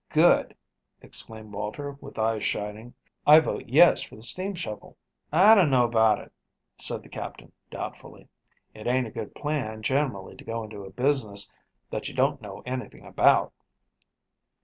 "Good," 0.09 0.55
exclaimed 0.99 1.53
Walter, 1.53 1.91
with 2.01 2.17
eyes 2.17 2.43
shining. 2.43 2.95
"I 3.27 3.39
vote 3.39 3.65
yes 3.67 4.01
for 4.01 4.15
the 4.15 4.23
steam 4.23 4.55
shovel." 4.55 4.97
"I 5.31 5.53
don't 5.53 5.69
know 5.69 5.85
about 5.85 6.17
it," 6.17 6.31
said 6.75 7.03
the 7.03 7.07
Captain 7.09 7.51
doubtfully. 7.69 8.27
"It 8.73 8.87
ain't 8.87 9.05
a 9.05 9.11
good 9.11 9.35
plan 9.35 9.83
generally 9.83 10.35
to 10.37 10.43
go 10.43 10.63
into 10.63 10.85
a 10.85 10.89
business 10.89 11.51
that 11.91 12.09
you 12.09 12.15
don't 12.15 12.41
know 12.41 12.63
anything 12.65 13.05
about." 13.05 13.53